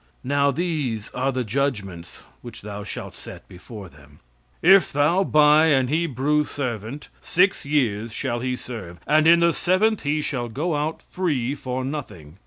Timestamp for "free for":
11.03-11.85